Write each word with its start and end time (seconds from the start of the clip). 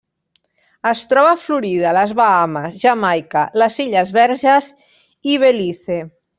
Es 0.91 1.03
troba 1.11 1.33
a 1.33 1.37
Florida, 1.41 1.91
les 1.97 2.15
Bahames, 2.21 2.81
Jamaica, 2.85 3.45
les 3.63 3.79
Illes 3.87 4.15
Verges 4.19 4.73
i 5.35 5.41
Belize. 5.49 6.05